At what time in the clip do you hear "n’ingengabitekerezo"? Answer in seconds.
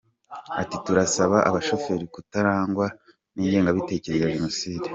3.35-4.19